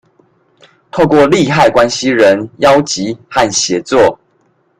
[0.89, 4.19] 透過利害關係人邀集和協作